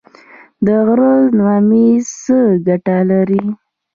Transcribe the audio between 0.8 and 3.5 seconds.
غره ممیز څه ګټه لري؟